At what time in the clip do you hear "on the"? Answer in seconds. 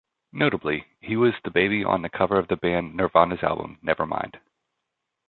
1.83-2.09